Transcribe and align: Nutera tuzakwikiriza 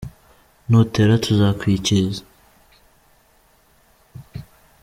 Nutera 0.69 1.15
tuzakwikiriza 1.23 2.23